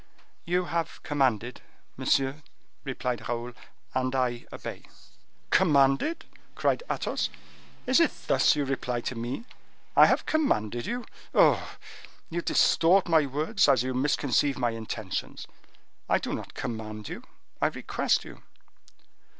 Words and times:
"You 0.45 0.65
have 0.65 1.03
commanded, 1.03 1.61
monsieur," 1.95 2.41
replied 2.83 3.29
Raoul, 3.29 3.53
"and 3.93 4.15
I 4.15 4.47
obey." 4.51 4.85
"Commanded!" 5.51 6.25
cried 6.55 6.81
Athos. 6.89 7.29
"Is 7.85 7.99
it 7.99 8.11
thus 8.25 8.55
you 8.55 8.65
reply 8.65 9.01
to 9.01 9.13
me? 9.15 9.45
I 9.95 10.07
have 10.07 10.25
commanded 10.25 10.87
you! 10.87 11.05
Oh! 11.35 11.77
you 12.31 12.41
distort 12.41 13.07
my 13.07 13.27
words 13.27 13.69
as 13.69 13.83
you 13.83 13.93
misconceive 13.93 14.57
my 14.57 14.71
intentions. 14.71 15.45
I 16.09 16.17
do 16.17 16.33
not 16.33 16.55
command 16.55 17.07
you; 17.07 17.23
I 17.61 17.67
request 17.67 18.25
you." 18.25 18.41